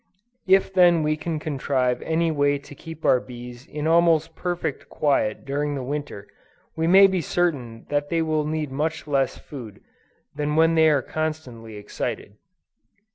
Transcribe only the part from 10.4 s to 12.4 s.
when they are constantly excited.